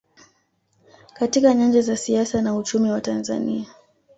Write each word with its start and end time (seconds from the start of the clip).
katika 1.13 1.53
nyanja 1.53 1.81
za 1.81 1.97
siasa 1.97 2.41
na 2.41 2.55
uchumi 2.55 2.91
wa 2.91 3.01
Tanzania 3.01 3.65